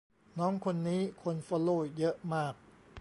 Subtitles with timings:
[0.39, 2.53] น้องคนนี้คนฟอลโลว์เยอะมาก